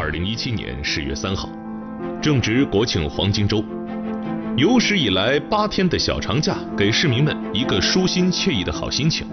[0.00, 1.46] 二零一七年十月三号，
[2.22, 3.62] 正值国庆黄金周，
[4.56, 9.26] 有史以来八天的小长假，给市民们一个舒心惬意的好心情。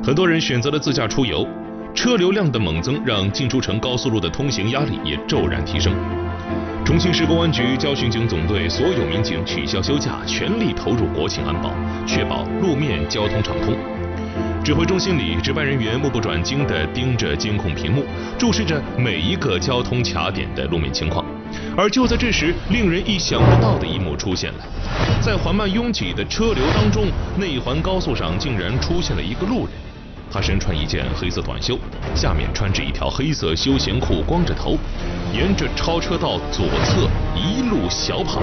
[0.00, 1.44] 很多人选择了自驾出游，
[1.92, 5.92] 车流量的猛增让进出城高速路的通行压力也骤然提升。
[6.84, 11.74] 重庆市公安局交巡警总队所有民警取消休假，全力投入国庆安保，
[12.06, 13.74] 确保路面交通畅通。
[14.62, 18.04] 指挥中心里，值班人员目不转睛地盯着监控屏幕，
[18.38, 21.24] 注视着每一个交通卡点的路面情况。
[21.76, 24.58] 而就在这时，令人意想不到的一幕出现了：
[25.20, 29.70] 在缓慢拥挤的车流当中，内环高速上竟然出现了一个路人。
[30.32, 31.76] 他身穿一件黑色短袖，
[32.14, 34.78] 下面穿着一条黑色休闲裤，光着头，
[35.34, 38.40] 沿着超车道左侧一路小跑。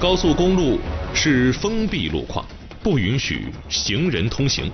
[0.00, 0.80] 高速公路
[1.12, 2.42] 是封闭路况。
[2.82, 4.68] 不允许行人通行，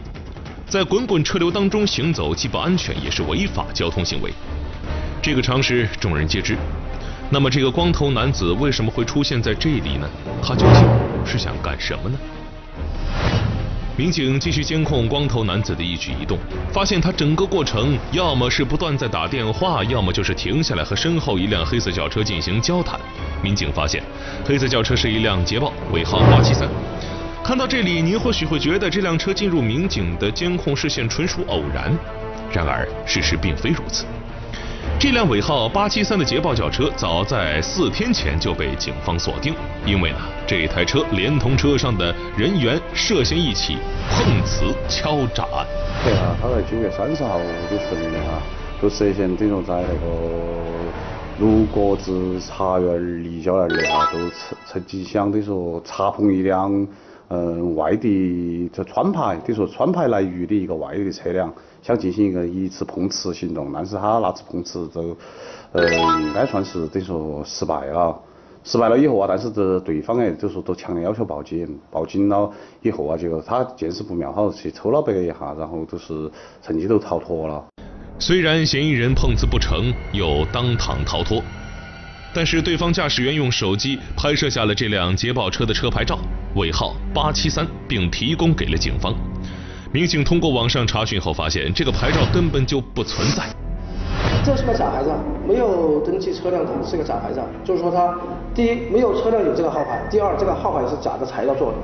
[0.67, 4.33] 在滚滚车流当中行走既不安全也是违法交通行为，
[5.21, 6.57] 这个常识众人皆知。
[7.29, 10.09] 那么这个光头男子为什么会出现在这里呢？
[10.43, 10.89] 他究竟
[11.27, 12.19] 是想干什么呢？
[13.95, 16.39] 民警继续监控光头男子的一举一动，
[16.73, 22.99] 发现他整个过程要么是不断在打电话，要么就是停下来和身后一辆黑色轿车进行交谈。
[23.43, 24.03] 民警发现，
[24.47, 26.67] 黑色轿车是一辆捷豹，尾号八七三。
[27.49, 31.91] 看到这里，您或许会觉得这辆车进入民警的监控视线纯属偶然。
[32.53, 34.05] 然而，事实并非如此。
[35.01, 39.55] 这辆尾号八七三的捷豹轿车，早在四天前就被警方锁定，
[39.87, 43.79] 因为呢，这台车连同车上的人员涉嫌一起
[44.11, 45.67] 碰瓷敲诈案。
[46.05, 48.43] 对啊，他在九月三十号的时候啊，
[48.83, 50.53] 就涉嫌等于说在那个
[51.41, 56.87] 卢国子茶园立交那里啊，都曾曾经想等于说查碰一辆。
[57.29, 65.15] 嗯，外地这川牌，等于说川牌来渝的一个外地的车辆，想进行一个一次碰瓷行动，但是他那次碰瓷就，
[65.73, 65.87] 呃，
[66.23, 68.19] 应该算是等于说失败了。
[68.65, 72.51] 失败了以后啊，但是这对方哎，就说都强烈要求报警，报警了
[72.83, 76.31] 以后啊，结果他见势不妙，好去抽了别个一下，然后就是
[76.63, 77.65] 趁机都逃脱了。
[78.19, 81.43] 虽然嫌疑人碰瓷不成，又当堂逃脱。
[82.39, 86.17] 但是对方驾驶员用手机拍摄下了这辆捷豹车的车牌照，
[86.55, 89.13] 尾号八七三，并提供给了警方。
[89.93, 93.43] 民警通过网上查询后发现，这个牌照根本就不存在。
[94.45, 95.19] 这是个假牌照，
[95.49, 97.45] 没有登记车辆的，是个假牌照。
[97.65, 98.17] 就是说，他
[98.55, 101.79] 第一没有车辆有这个号牌，第二这个号牌是假的材料做的。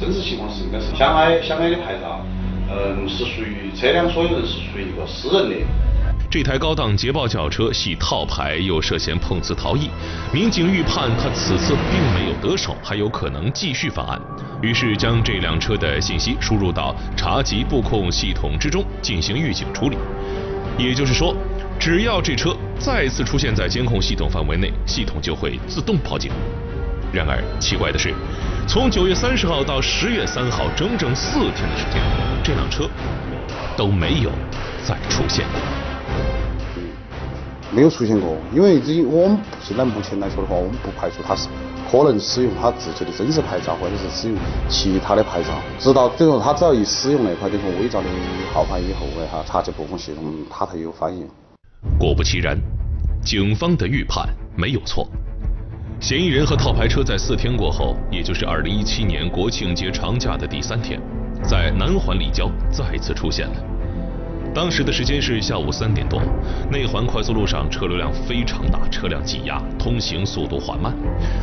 [0.00, 2.24] 真实情况是应该是相爱相爱的牌照，
[2.70, 5.56] 嗯，是属于车辆所有人是属于一个私人的。
[6.30, 9.88] 这台高档捷豹轿车系套牌，又涉嫌碰瓷逃逸，
[10.30, 14.20] 民警预判他此次并没有得手，还有可能继续犯案，
[14.60, 19.96] 于是将这辆车的信息输入到查缉布控系统之中进行预警处理。
[20.76, 21.34] 也就是说，
[21.80, 26.30] 只要这车再次出现在监控系统范围内，系统就会自动报警。
[27.10, 28.12] 然而奇怪的是，
[28.66, 32.02] 从九月三十号到十月三号，整整四天的时间，
[32.44, 32.86] 这辆车
[33.78, 34.30] 都没有
[34.84, 35.77] 再出现过。
[37.70, 41.48] 没有出现过，因为这我们现在目前来说的话，我们不排除他是
[41.90, 44.36] 可能使用他自己的真实牌照，或者是使用
[44.68, 45.50] 其他的牌照。
[45.78, 48.06] 直到等于说他只要一使用那块这种伪造的
[48.52, 51.28] 号牌以后，哎哈，查这部分系统他才有反应。
[51.98, 52.58] 果不其然，
[53.22, 54.26] 警方的预判
[54.56, 55.06] 没有错，
[56.00, 61.00] 嫌疑人和套牌车在四天过后，也就是二零一七年国庆节长假的第三天，
[61.42, 63.77] 在南环立交再次出现了。
[64.54, 66.20] 当时的时间是下午三点多，
[66.70, 70.92] 内环快速路上车流量非常大，车辆挤压，通行速度缓慢。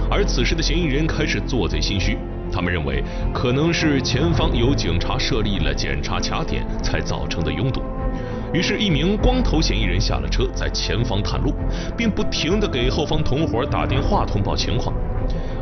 [0.10, 2.18] 而此时的嫌疑人开始做贼心虚，
[2.52, 7.82] 他们认为可能是前方有警察设立了检查卡点才造成的拥堵。
[8.54, 11.54] 于是，一名光头嫌疑人下了车，在前方探路，
[11.98, 14.94] 并不停地给后方同伙打电话通报情况。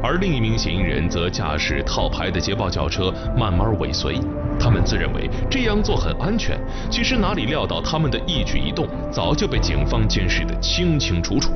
[0.03, 4.19] 而另一名嫌疑人则驾驶套牌的捷豹轿车慢慢尾随。
[4.59, 6.59] 他们自认为这样做很安全，
[6.89, 11.53] 其实哪里料到他们的一举一动早就被警方监视得清清楚楚。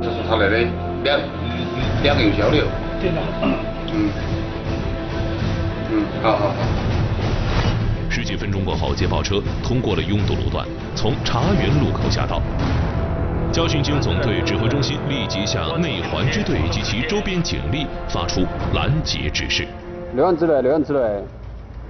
[0.00, 0.58] 这是他那的
[1.02, 1.20] 两
[2.04, 2.64] 两个有交流。
[3.00, 3.20] 电脑。
[3.42, 4.10] 嗯。
[5.92, 6.54] 嗯，好好好。
[8.08, 10.64] 十几分钟过后，捷豹车通过了拥堵路段，
[10.94, 12.40] 从茶园路口下道。
[13.52, 18.42] 交巡警总队指挥中心立即向内环支队及其周边警力发出
[18.74, 19.66] 拦截指示。
[20.14, 21.00] 六环之内，六环之内。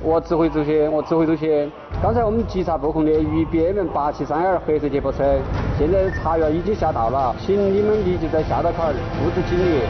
[0.03, 1.69] 我指挥这些，我指挥这些。
[2.03, 5.39] 刚才我们稽查布控的渝 BM 八七三二黑色捷豹车，
[5.79, 8.85] 现在茶园已经下道了，请你们立即在下道口
[9.23, 9.83] 布置警力，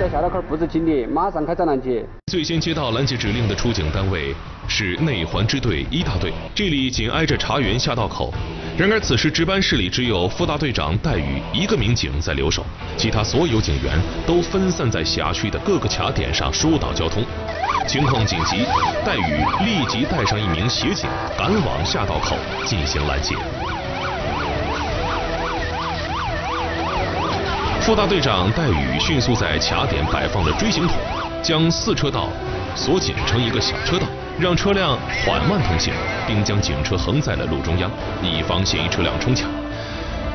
[0.00, 2.02] 在下道口布置警力，马上开展拦截。
[2.32, 4.34] 最先接到拦截指令的出警单位
[4.66, 8.32] 是内环支队一大队，这里紧挨着茶园下道口。
[8.78, 12.64] 然而，此时值班室里只有副大队长戴宇一个民警在留守，
[12.96, 17.22] 其他所有警员都分散在辖区的各个卡点上疏导交通。
[17.86, 18.64] 情况紧急，
[19.04, 23.34] 戴宇立即带上一名协警赶往下道口进行拦截。
[27.90, 30.96] 副大队长戴宇迅速在卡点摆放了锥形筒，
[31.42, 32.28] 将四车道
[32.76, 34.06] 锁紧成一个小车道。
[34.38, 34.96] 让车辆
[35.26, 35.92] 缓慢通行，
[36.24, 37.90] 并将警车横在了路中央，
[38.22, 39.42] 以防嫌疑车辆冲卡。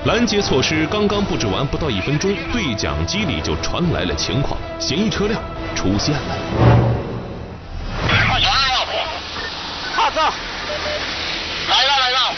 [0.04, 5.42] 拦截措施刚刚布置完，不到一分钟，对讲机里就传来了情况：嫌疑车辆
[5.74, 6.36] 出现了。
[9.96, 10.22] 好，走。
[11.70, 12.36] 来了来了。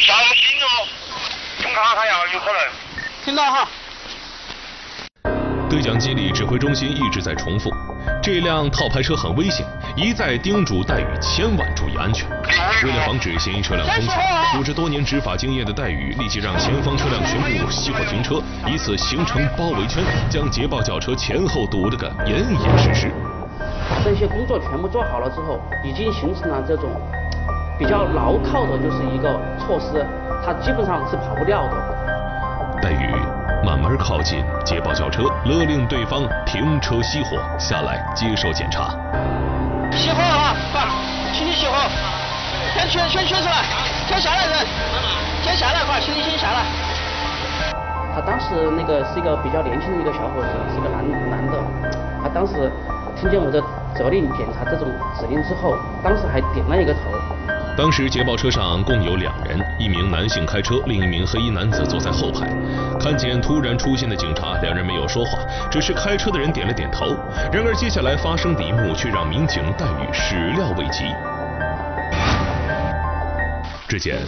[0.00, 0.86] 小心哦，
[1.60, 2.91] 冲卡卡呀，有可能。
[3.24, 3.68] 听到哈。
[5.70, 7.70] 对讲机里指挥中心一直在重复。
[8.20, 9.64] 这辆套牌车很危险，
[9.96, 12.28] 一再叮嘱戴宇千万注意安全。
[12.84, 23.12] 为了防止嫌疑车辆冲抢，有着多年执法经验的戴宇立即让前方车辆全部熄火停车，以此形成包围圈，将捷豹轿车前后堵了个严严实实。
[24.04, 26.90] 这些工作全部做好了之后，已经形成了这种
[27.78, 30.04] 比较牢靠的，就是一个措施，
[30.44, 31.91] 它基本上是跑不掉的。
[32.82, 33.14] 戴宇。
[33.64, 38.90] 慢慢靠近捷豹轿车，勒令对方停车熄火，下来接受检查。
[39.92, 40.56] 熄火啊！
[40.74, 40.90] 爸，
[41.32, 41.78] 请你熄火。
[42.74, 43.62] 先圈，先圈出来，
[44.08, 44.66] 先下来人。
[45.44, 46.66] 先下来，快，请你先下来。
[48.12, 51.56] 他当时那个是一个比较年轻的一个小伙子，是个男男的。
[52.20, 52.68] 他当时
[53.14, 53.62] 听见我的
[53.94, 54.88] 责令检查这种
[55.20, 57.00] 指令之后，当时还点了一个头。
[57.74, 62.46] 当时捷豹车上共有两人，一名男性开车，另一名黑衣男子坐在后排。
[63.00, 65.38] 看见突然出现的警察，两人没有说话，
[65.70, 67.06] 只是开车的人点了点头。
[67.50, 71.04] 然而接下来发生的一幕却让民警戴宇始料未及。
[73.88, 74.18] 只见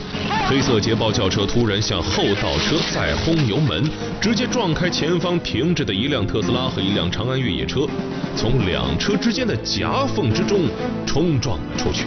[0.49, 3.85] 黑色捷豹轿车突然向后倒车，再轰油门，
[4.23, 7.87] 直接撞开前方停着的一辆特斯拉和一辆长安越野车，
[8.35, 10.61] 从两车之间的夹缝之中
[11.07, 12.07] 冲撞了出去。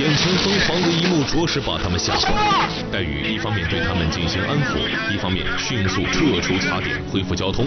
[0.00, 2.68] 眼前疯狂的一幕着实把他们吓坏了。
[2.90, 4.78] 戴宇一方面对他们进行安抚，
[5.12, 7.66] 一方面迅速撤出卡点，恢复交通，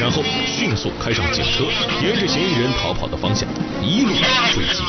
[0.00, 1.64] 然后迅速开上警车，
[2.02, 3.48] 沿着嫌疑人逃跑的方向
[3.80, 4.10] 一路
[4.52, 4.82] 追击。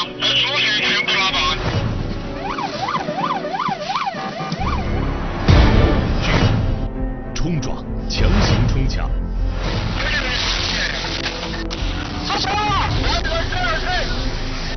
[7.33, 7.77] 冲撞，
[8.09, 9.09] 强行冲抢。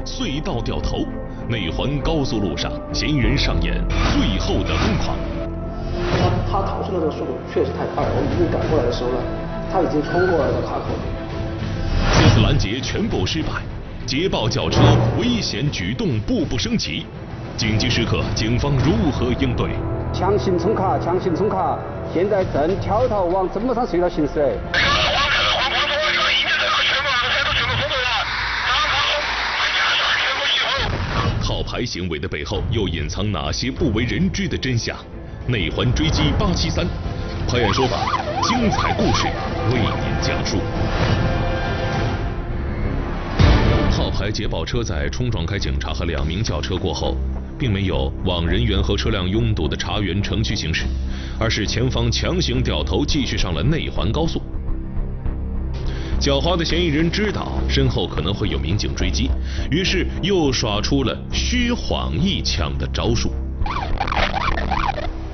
[0.05, 1.07] 隧道掉头，
[1.49, 5.15] 内环高速路上，嫌疑人上演最后的疯狂。
[6.19, 9.19] 他他逃出的这个速度确实太快了，我们一路赶过来的时候呢，
[9.71, 10.87] 他已经冲过了这卡口。
[12.19, 13.61] 这次拦截全部失败，
[14.07, 14.81] 捷豹轿车
[15.21, 17.05] 危险举动步步升级。
[17.57, 19.71] 紧急时刻，警方如何应对？
[20.15, 21.79] 强行冲卡，强行冲卡，
[22.13, 24.57] 现在正挑头往真木山隧道行驶。
[31.75, 34.97] 牌行为的背后又隐藏哪些不为人知的真相？
[35.49, 36.87] 内环追击八七三，
[37.49, 38.07] 拍案说法，
[38.45, 39.27] 精彩故事
[39.73, 40.59] 为您讲述。
[43.91, 47.17] 号牌捷豹车在冲撞开警察和两名轿车过后，
[47.59, 50.85] 并没有往人员和车辆拥堵的茶园城区行驶，
[51.41, 54.41] 而是前方强行掉头，继续上了内环高速。
[56.25, 59.31] 狡猾的嫌疑人知道身后可能会有民警追击，
[59.71, 63.31] 于是又耍出了虚晃一枪的招数。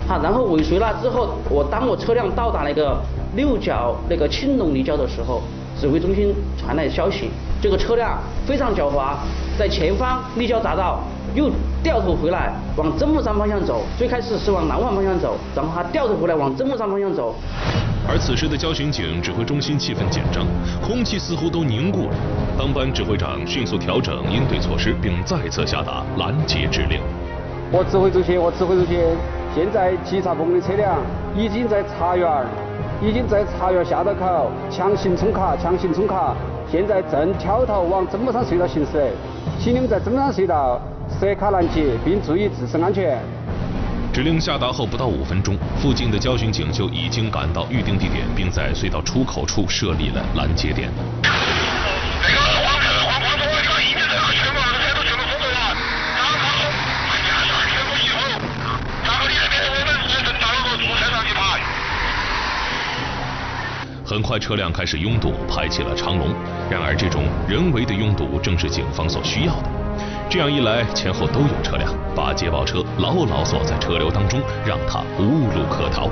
[0.09, 3.01] 好，然后尾随了之后，我当我车辆到达那个
[3.37, 5.43] 六角那个青龙立交的时候，
[5.81, 7.31] 指挥中心传来消息，
[7.63, 9.15] 这个车辆非常狡猾，
[9.57, 11.05] 在前方立交匝道
[11.37, 11.49] 又
[11.85, 13.85] 掉头回来，往真木山方向走。
[13.97, 17.37] 最开始是往南环方向走，然后他掉头回来往真木山方向走。
[18.11, 20.45] 而此时的交巡警指挥中心气氛紧张，
[20.83, 22.17] 空气似乎都凝固了。
[22.59, 26.99] 当班指挥长迅速调整应对措施，并再次下达拦截指令。
[27.71, 28.99] 我指挥中心，我指挥中心，
[29.55, 30.99] 现在稽查部门的车辆
[31.37, 32.29] 已经在茶园，
[33.00, 36.35] 已经在茶园下道口强行冲卡，强行冲卡，
[36.67, 39.07] 现在正挑头往真木山隧道行驶，
[39.61, 40.83] 请你们在真木山隧道
[41.21, 43.23] 设卡拦截，并注意自身安全。
[44.12, 50.90] 指令下达后不到五分钟，附近的交巡警就已经赶到预定地点，并在隧道出口处设立了拦截点。
[64.05, 66.35] 很快，车辆开始拥堵，排起了长龙。
[66.69, 69.71] 然而，这种人为的拥堵正是警方所需要的。
[70.31, 76.09] 这样一来，前后都有车辆，把捷豹车牢牢锁在车流当中，让他无路可逃。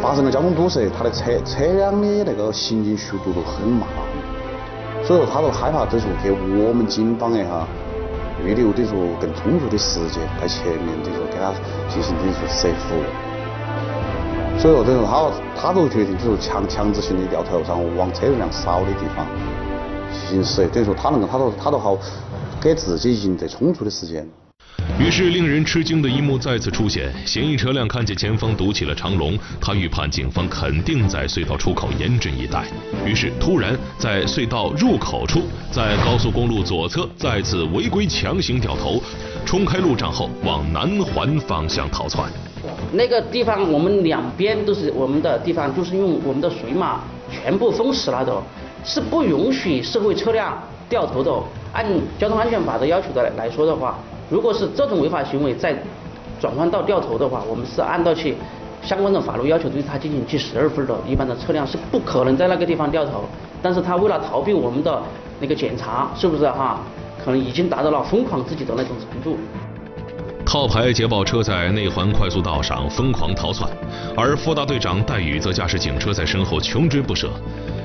[0.00, 3.88] 发生了交通堵塞，他的车车辆的那个行进速度都很慢，
[5.02, 7.66] 所以说他都害怕，等于说给我们警方的哈
[8.46, 11.50] 预留的说更充足的时间在前面，等于说给他
[11.88, 12.94] 进行等于说设伏。
[14.60, 19.26] 所以说，等于说他他都决定，就是强强制性的掉头，然后往车流量少的地方
[20.28, 20.66] 行驶。
[20.68, 21.98] 等于说他能够，他都他都好
[22.60, 24.26] 给自己赢得充足的时间。
[24.98, 32.64] 于是，令人吃惊的一幕再次出现：嫌疑车辆看见前方堵起了长龙，他预判警方肯定在隧道出口严阵以待，
[33.04, 39.00] 于是突然在隧道入口处，在高速公路左侧再次违规强行掉头，
[39.44, 42.30] 冲开路障后往南环方向逃窜。
[42.92, 47.00] 那个地方，我们两边都是我们的地方，就是用我们的水马
[47.30, 48.42] 全部封死了的，
[48.84, 51.32] 是不允许社会车辆掉头的。
[51.72, 51.86] 按
[52.18, 53.98] 交通安全法的要求的来说的话，
[54.28, 55.74] 如果是这种违法行为再
[56.38, 58.36] 转换到掉头的话，我们是按照去
[58.82, 60.94] 相关的法律要求对他进行记十二分的。
[61.08, 63.24] 一般的车辆是不可能在那个地方掉头，
[63.62, 65.02] 但是他为了逃避我们的
[65.40, 66.80] 那个检查，是不是哈？
[67.24, 69.38] 可能已经达到了疯狂自己的那种程度。
[70.44, 73.70] 套牌捷豹车在内环快速道上疯狂逃窜，
[74.14, 77.30] 而副大队长戴宇则驾驶警车在身后穷追不舍。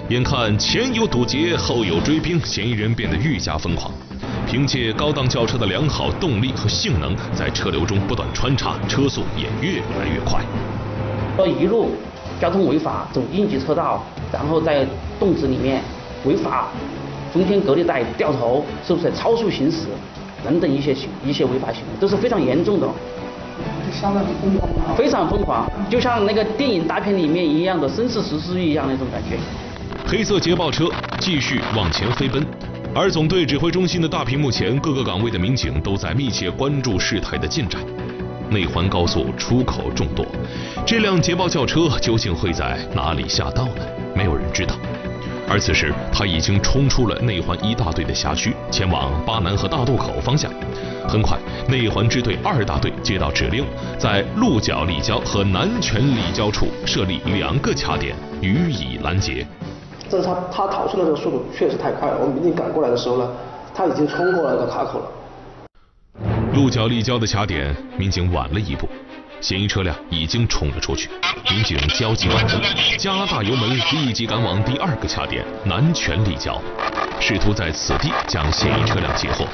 [0.09, 3.91] 眼看前有堵截，后有追兵，嫌疑人变得愈加疯狂。
[4.47, 10.39] 凭借高档轿车的良好动力和性能，在车流中不断穿插，车速也越来越快。
[11.35, 11.91] 说一路
[12.39, 14.87] 交通违法，走应急车道，然后在
[15.19, 15.81] 洞子里面
[16.23, 16.69] 违法
[17.33, 19.87] 中间隔离带掉头，是不是超速行驶？
[20.41, 22.87] 等等一些行一些违法行为都是非常严重的，
[23.91, 29.37] 相当疯狂，非常疯狂，就像那个电影大片里面一样的生死时速一样那种感觉。
[30.09, 32.41] 黑色捷豹车继续往前飞奔，
[32.95, 37.81] 而总队指挥中心的大屏幕前，各个岗位的民警都在密切关注事态的进展。
[38.49, 40.25] 内环高速出口众多，
[40.85, 43.85] 这辆捷豹轿车究竟会在哪里下道呢？
[44.15, 44.75] 没有人知道。
[45.49, 50.49] 而此时，他已经冲出了内环一大队的辖区，前往巴南和大渡口方向。
[51.05, 51.37] 很快，
[51.67, 53.65] 内环支队二大队接到指令，
[53.99, 59.45] 在鹿角立交和南泉立交处设立两个卡点，予以拦截。
[60.09, 63.29] 但是他他逃出的速度确实太快了，我们民警赶过来的时候呢，
[63.73, 65.05] 他已经冲过了那个卡口了。
[66.53, 68.87] 鹿角立交的卡点，民警晚了一步。
[69.39, 71.09] 嫌疑车辆已经冲了出去，
[71.51, 72.59] 民警焦急万分，
[72.97, 76.59] 加大油门，立即赶往第二个卡点南泉立交，
[77.19, 79.45] 试图在此地将嫌疑车辆截获。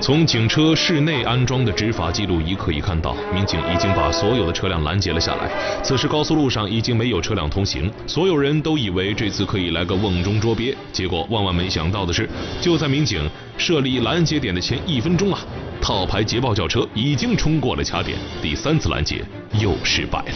[0.00, 5.50] 从警车室内安装的执法记录仪可以看到，民警已经把所有的车辆拦截了下来。
[5.82, 10.74] 此时高速路上已经没有车辆通行，所有人都以为这次可以来个瓮中捉鳖。
[10.90, 12.26] 结果万万没想到的是，
[12.62, 13.28] 就在民警
[13.58, 15.38] 设立拦截点的前一分钟啊，
[15.82, 19.22] 套牌捷豹轿车已经冲过了卡点，第三次拦截
[19.60, 20.34] 又失败了。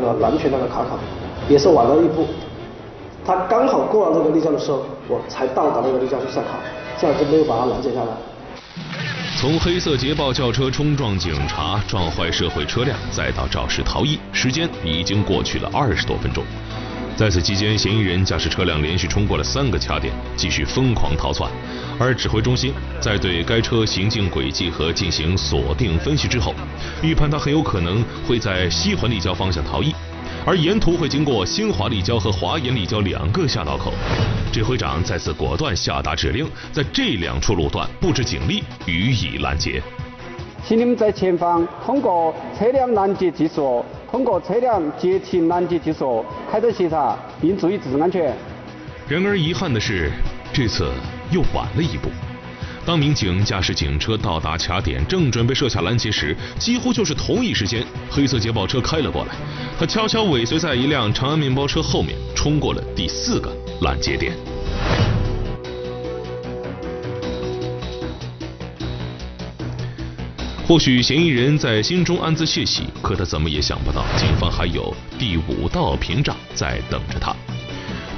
[0.00, 0.98] 呃，蓝泉那个卡卡
[1.48, 2.26] 也是晚了一步，
[3.24, 6.58] 他刚好过了那个立交的时候，我才到达那个立交去上卡。
[7.00, 8.08] 暂时没有把他拦截下来。
[9.40, 16.42] 从黑色捷豹轿车冲撞警察、撞坏社会车辆，再到肇事逃逸，时间已经过去了二十多分钟。
[17.16, 21.50] 在此期间，嫌疑人驾驶车辆连续冲过了三个卡点，继续疯狂逃窜。
[22.00, 26.54] 而指挥中心在对该车行进轨迹和进行锁定分析之后，
[27.02, 29.92] 预判他很有可能会在西环立交方向逃逸。
[30.46, 33.92] 而沿途会经过新华立交和华严立交两个下道口，
[34.52, 39.82] 指挥长再次果断下达指令，在这两处路段布置警力予以拦截。
[40.66, 48.34] 请你们在前方通过车辆拦截技术，通过车辆截停拦截技术开展协查，并注意自身安全。
[49.06, 50.10] 然而遗憾的是，
[50.52, 50.90] 这次
[51.30, 52.08] 又晚了一步。
[52.88, 59.34] 当民警驾驶警车到达卡点，正准备设下拦截时，几乎就是同一时间，黑色捷豹车开了过来。
[59.78, 64.32] 他悄悄尾随在一辆长安面包车后面，冲过了第四个拦截点。
[70.66, 77.36] 或许嫌疑人在心中暗自窃喜，可他怎么也想不到，警方还有第五道屏障在等着他。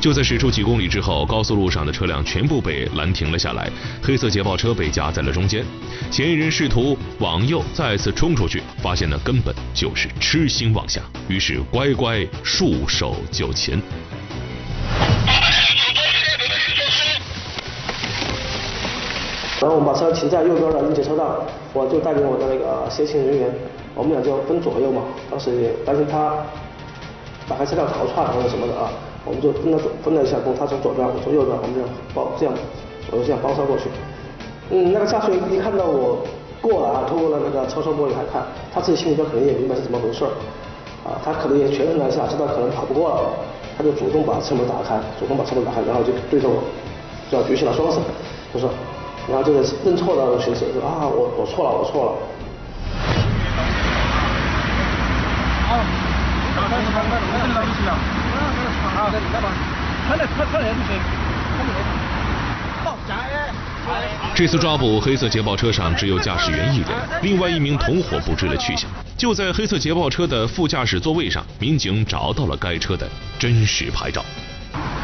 [0.00, 3.70] 就在驶出几公里之后，高速路上的车辆全部被拦停了下来，
[4.02, 5.62] 黑色捷豹车被夹在了中间。
[6.10, 13.80] 嫌疑人试图往右再次冲出去，发现那根本就是痴心妄想，于是乖乖束手就擒。
[19.60, 23.54] 然后我们把车停在右边的应急车道，我就带领我的那个协勤人员，
[23.94, 25.02] 我们俩就分左右嘛。
[25.30, 26.34] 当时也担心他
[27.46, 28.90] 打开车辆逃窜或者什么的啊。
[29.24, 32.54] 我们就分了分了一下工，他从左边，我从右边，我们这样包这样，
[33.10, 33.90] 我就这样包抄过去。
[34.70, 36.24] 嗯，那个驾驶员一看到我
[36.62, 40.30] 过来啊，通过了那个车窗玻璃来看，他自己心里边肯定也明白是怎么回事儿，
[41.04, 43.34] 啊，他可能也确认了一下，知道可能跑不过了，
[43.76, 46.62] 他就主动把车门打开，主动把车门打开，然后就对着我，
[47.30, 48.00] 就要举起了双手，
[48.54, 48.70] 就说，
[49.28, 52.12] 然后就是认错的形式，说啊，我我错了，我错了。
[64.34, 66.88] 这次抓捕黑色捷豹车上只有驾驶员一人，
[67.22, 68.88] 另外一名同伙不知了去向。
[69.16, 73.06] 就在黑色捷豹车的副驾驶座位上，民警找到了该车的
[73.38, 74.24] 真实牌照。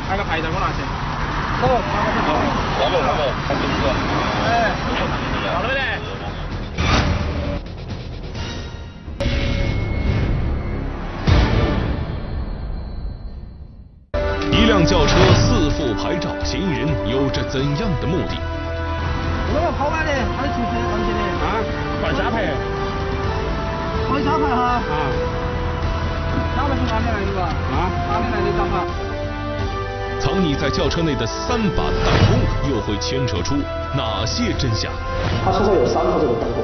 [0.08, 0.80] 那个牌照我拿去。
[1.60, 1.76] 好，好，
[2.78, 3.76] 好，好，好，看清楚。
[4.46, 5.62] 哎，好。
[5.62, 6.15] 了没得？
[14.86, 18.38] 轿车四副牌照，嫌疑人有着怎样的目的？
[19.50, 21.18] 我要跑完的，他的停车上去的。
[21.42, 21.58] 啊，
[22.00, 22.54] 换假牌。
[24.06, 24.78] 换假牌哈。
[24.86, 25.10] 啊。
[26.54, 27.50] 假牌是哪里来的吧？
[27.50, 28.86] 啊，哪里来的假牌？
[30.20, 32.38] 藏匿在轿车内的三把弹弓，
[32.70, 33.56] 又会牵扯出
[33.96, 34.92] 哪些真相？
[35.44, 36.62] 他车上有三副这个弹弓，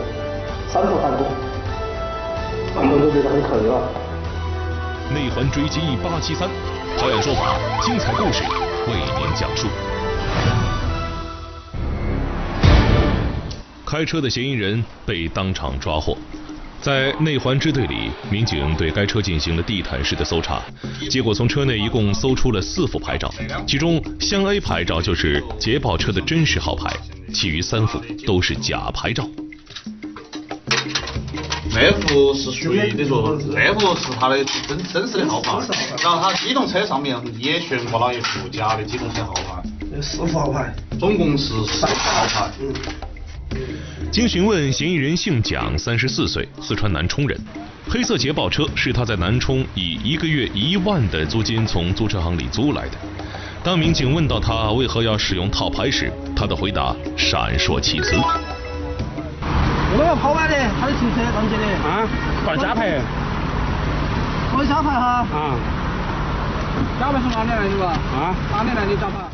[0.70, 1.26] 三副弹弓，
[2.78, 3.82] 很多人都觉得很可疑了。
[5.12, 6.48] 内环追击八七三。
[6.98, 8.42] 好演说法，精彩故事
[8.86, 9.66] 为您讲述。
[13.84, 16.16] 开车的嫌疑人被当场抓获，
[16.80, 20.62] 在内环支队里，民警对该车进行了地毯式的搜查，
[21.10, 23.32] 结果从车内一共搜出了四副牌照，
[23.66, 26.90] 其中湘 A 牌照就是捷豹车的真实号牌，
[27.34, 29.28] 其余三副都是假牌照。
[31.74, 35.58] 那副是属于你说，那副是他的真真实的号牌，
[36.02, 39.62] 然后他机动车上面也悬挂了一副假的机动车号牌，
[40.02, 42.50] 四副号牌，总共是三副号牌。
[44.10, 47.38] 经询问，嫌疑人姓蒋，三十四岁，四川南充人。
[47.88, 52.98] 黑色捷豹车是他在南充以一个月一万的租金从租车行里租来的。
[53.64, 58.14] 当民警问到他为何要使用套牌时，他的回答闪烁其词。
[59.94, 61.64] 我要跑完的，他的停车上去的。
[61.84, 62.08] 啊，
[62.46, 63.00] 换假牌。
[64.50, 65.26] 换假牌哈。
[65.30, 65.56] 啊。
[66.98, 67.92] 假牌是哪里来的吧？
[68.16, 69.28] 啊，哪里来的假牌？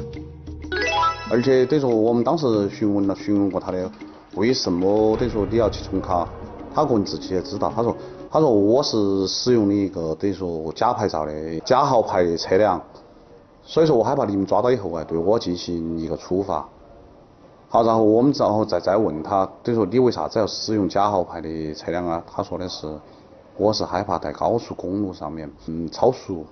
[1.31, 3.89] 而且等于说，我们当时询问了，询问过他的，
[4.35, 6.27] 为什么等于说你要去充卡？
[6.75, 7.97] 他个人自己也知道，他说，
[8.31, 12.81] 他说我是使用的一个等于说假牌照的假号牌的车辆，
[13.63, 16.67] 所以说我害怕你们抓到以后啊，对我进行一个处罚。
[17.71, 22.23] 好，然后我们然后再再问他，等于说你为啥子要使用假号牌的车辆啊？
[22.27, 22.87] 他说的是，
[23.59, 26.47] 我是害怕在高速公路上面嗯超速。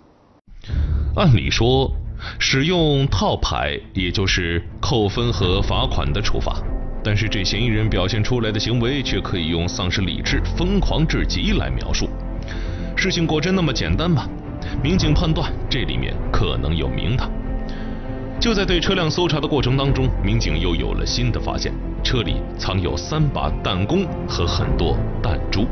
[1.16, 1.90] 按理说，
[2.38, 6.58] 使用套牌也就是扣分和罚款的处罚，
[7.02, 12.06] 但是这嫌疑人表现出来的行为却可以用丧失理智、疯狂至极来描述。
[12.94, 14.28] 事情果真那么简单吗？
[14.82, 17.30] 民警判断这里面可能有名堂。
[18.38, 21.72] 就在对车辆搜查的过程当中，民警又有了新的发现，
[22.04, 25.64] 车里藏有三把弹弓和很多弹珠。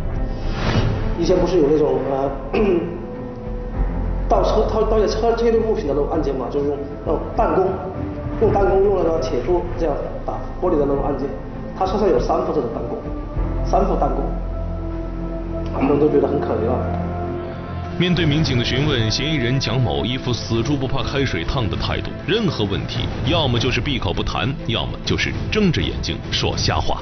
[1.18, 2.30] 以前不是有那种呃
[4.28, 7.66] 盗车盗盗窃车车内物品的那种案件嘛，就是用那种弹弓，
[8.40, 9.94] 用弹弓用那个铁珠这样
[10.26, 11.28] 打玻璃的那种案件。
[11.78, 12.98] 他车上有三副这种弹弓，
[13.64, 14.24] 三副弹弓，
[15.78, 17.03] 很多人都觉得很可疑了。
[17.96, 27.00] 面对民警的询问，嫌疑人蒋某一副死猪不怕开水烫的态度，任何问题要么就是闭口不谈，要么就是睁着眼睛说瞎话。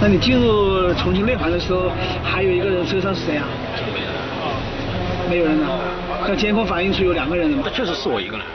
[0.00, 1.90] 那你进入重庆内环的时候，
[2.22, 3.44] 还有一个人车上是谁啊？
[5.28, 5.70] 没有人啊？
[6.28, 7.64] 那监控反映出有两个人了吗？
[7.66, 8.46] 那确实是我一个人。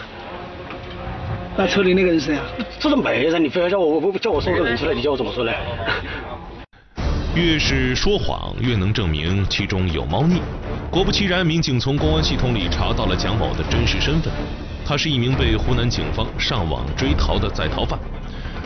[1.58, 2.46] 那车里那个人是谁啊？
[2.80, 5.52] 这是没人，你非要叫我叫我说个人出来，你叫我怎么说呢？
[7.36, 10.42] 越是说谎，越能证明其中有猫腻。
[10.90, 14.32] 果不其然，民警从公安系统里查到了蒋某的真实身份，
[14.86, 18.00] 他是一名被湖南警方上网追逃的在逃犯。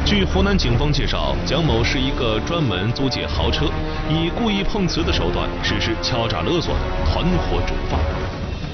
[0.05, 3.65] 据湖南警方介绍，蒋某是一个专门租借豪车，
[4.07, 6.79] 以故意碰瓷的手段实施敲诈勒索的
[7.11, 7.99] 团伙主犯。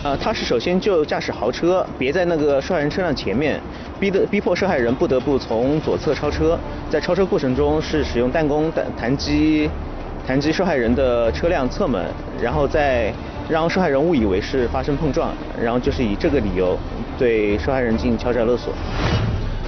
[0.04, 3.60] 呃，他是首先就驾驶豪车别在那个受害人车辆前面，
[4.00, 6.58] 逼得逼迫受害人不得不从左侧超车，
[6.90, 9.70] 在超车过程中是使用弹弓弹弹击
[10.28, 12.06] 弹击受害人的车辆侧门，
[12.42, 13.14] 然后再
[13.48, 15.32] 让受害人误以为是发生碰撞，
[15.62, 16.78] 然后就是以这个理由
[17.18, 18.74] 对受害人进行敲诈勒索。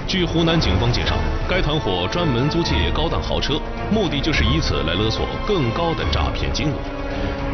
[0.06, 1.14] 据湖南警方介绍，
[1.48, 3.54] 该团伙专门租借高档豪车，
[3.90, 6.74] 目的就是以此来勒索更高的诈骗金额。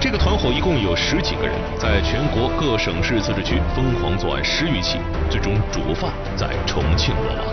[0.00, 4.98] 这个团伙一共有十几个人，在全国各省市自治区疯狂作案十余起，
[5.30, 7.44] 最终主犯在重庆落网。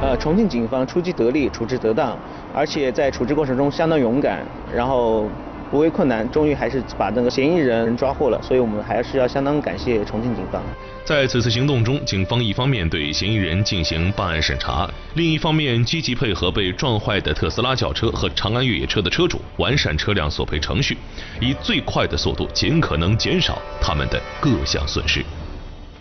[0.00, 2.16] 呃，重庆警方出击得力，处置得当，
[2.54, 4.44] 而且在处置过程中相当勇敢，
[4.74, 5.26] 然后。
[5.70, 10.62] 不畏困难，终于还是把那个嫌疑人抓获了，所以我们还是要相当感谢重庆警方。
[11.04, 20.96] 在此次行动中，警方一方面对嫌疑人进行办案审查，另一方面积极配合被撞坏的特斯拉轿车和长安越野车的车主，完善车辆索赔程序，
[21.40, 25.24] 以最快的速度尽可能减少他们的各项损失。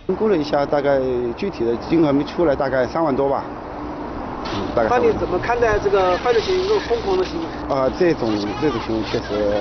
[0.08, 0.99] 评估了一下，大概
[1.36, 3.43] 具体的金额没出来，大概三万多吧。
[4.89, 7.75] 那你怎么看待这个犯罪行为这种疯狂的行为？
[7.75, 8.29] 啊，这种
[8.62, 9.51] 这种行为确实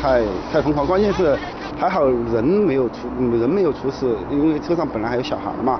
[0.00, 1.36] 太太疯狂，关键是
[1.78, 5.78] 还好人没有出人没有出事，因为车上本来还有小孩嘛，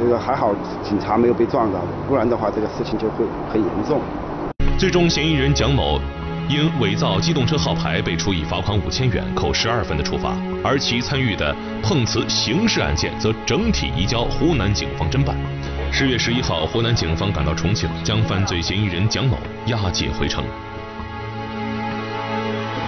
[0.00, 4.00] 那个还好警察没有被撞到，不然的话这个事情就会很严重。
[4.78, 5.98] 最终，嫌疑人蒋某
[6.50, 15.36] 因伪造机动车号牌被处以罚款五千元、扣十二分的处罚，而其参与的碰瓷刑事案件则整体移交湖南警方侦办。
[15.92, 20.42] 十月十一号，湖南警方赶到重庆，将犯罪嫌疑人蒋某押解回城。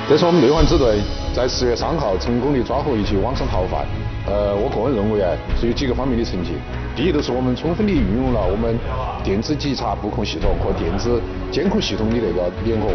[0.09, 0.99] 这是我们内环支队
[1.33, 3.87] 在十月三号成功的抓获一起网上逃犯。
[4.27, 6.51] 呃，我个人认为啊，是有几个方面的成绩。
[6.95, 8.77] 第一，就是我们充分的运用了我们
[9.23, 12.91] 电子稽查布控系统和电子监控系统的那个联合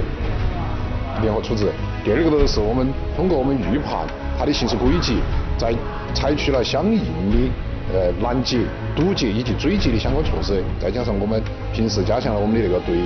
[1.21, 1.71] 联合处置。
[2.03, 5.17] 第二个就是我们通过我们预判他的行驶轨迹，
[5.57, 5.73] 在
[6.13, 7.01] 采取了相应
[7.31, 7.51] 的。
[7.89, 8.59] 呃，拦截、
[8.97, 11.41] 堵截以及追击的相关措施，再加上我们
[11.73, 12.97] 平时加强了我们的那个对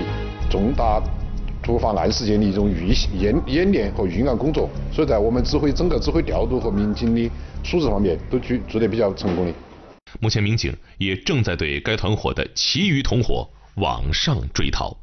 [0.49, 0.99] 重大
[1.61, 7.29] 突发案事件的一种预演演练和预案工作，所以在我们指挥整个指挥调度和民警的
[7.63, 9.53] 处置方面都做做得比较成功的。
[10.19, 14.97] 目前，民警也正在对该团伙的其余同伙网上追逃。